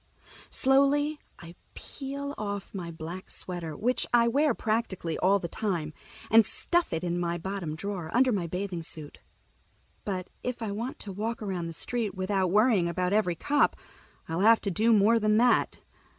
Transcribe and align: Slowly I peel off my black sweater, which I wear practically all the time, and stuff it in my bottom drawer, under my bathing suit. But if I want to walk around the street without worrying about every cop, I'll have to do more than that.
Slowly 0.49 1.19
I 1.37 1.53
peel 1.75 2.33
off 2.35 2.73
my 2.73 2.89
black 2.89 3.29
sweater, 3.29 3.77
which 3.77 4.07
I 4.11 4.27
wear 4.27 4.55
practically 4.55 5.15
all 5.19 5.37
the 5.37 5.47
time, 5.47 5.93
and 6.31 6.43
stuff 6.43 6.91
it 6.91 7.03
in 7.03 7.19
my 7.19 7.37
bottom 7.37 7.75
drawer, 7.75 8.09
under 8.11 8.31
my 8.31 8.47
bathing 8.47 8.81
suit. 8.81 9.19
But 10.03 10.27
if 10.41 10.63
I 10.63 10.71
want 10.71 10.97
to 11.01 11.11
walk 11.11 11.43
around 11.43 11.67
the 11.67 11.73
street 11.73 12.15
without 12.15 12.49
worrying 12.49 12.87
about 12.87 13.13
every 13.13 13.35
cop, 13.35 13.75
I'll 14.27 14.39
have 14.39 14.59
to 14.61 14.71
do 14.71 14.91
more 14.91 15.19
than 15.19 15.37
that. 15.37 15.77